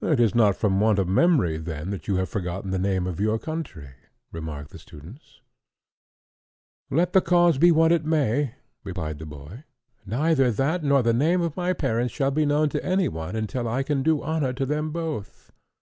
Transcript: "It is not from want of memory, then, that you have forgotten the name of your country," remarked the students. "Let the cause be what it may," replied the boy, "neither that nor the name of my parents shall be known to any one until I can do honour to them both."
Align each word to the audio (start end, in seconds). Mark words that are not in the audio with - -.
"It 0.00 0.20
is 0.20 0.34
not 0.34 0.56
from 0.56 0.80
want 0.80 0.98
of 0.98 1.06
memory, 1.06 1.58
then, 1.58 1.90
that 1.90 2.08
you 2.08 2.16
have 2.16 2.30
forgotten 2.30 2.70
the 2.70 2.78
name 2.78 3.06
of 3.06 3.20
your 3.20 3.38
country," 3.38 3.90
remarked 4.32 4.70
the 4.70 4.78
students. 4.78 5.42
"Let 6.90 7.12
the 7.12 7.20
cause 7.20 7.58
be 7.58 7.70
what 7.70 7.92
it 7.92 8.06
may," 8.06 8.54
replied 8.84 9.18
the 9.18 9.26
boy, 9.26 9.64
"neither 10.06 10.50
that 10.50 10.82
nor 10.82 11.02
the 11.02 11.12
name 11.12 11.42
of 11.42 11.58
my 11.58 11.74
parents 11.74 12.14
shall 12.14 12.30
be 12.30 12.46
known 12.46 12.70
to 12.70 12.82
any 12.82 13.06
one 13.08 13.36
until 13.36 13.68
I 13.68 13.82
can 13.82 14.02
do 14.02 14.22
honour 14.22 14.54
to 14.54 14.64
them 14.64 14.92
both." 14.92 15.52